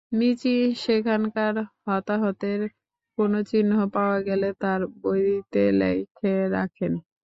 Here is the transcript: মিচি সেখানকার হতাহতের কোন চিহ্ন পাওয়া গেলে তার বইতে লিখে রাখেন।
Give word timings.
মিচি 0.11 0.53
সেখানকার 0.83 1.55
হতাহতের 1.85 2.61
কোন 3.17 3.31
চিহ্ন 3.49 3.71
পাওয়া 3.95 4.17
গেলে 4.27 4.49
তার 4.61 4.81
বইতে 5.01 5.63
লিখে 5.79 6.35
রাখেন। 6.55 6.93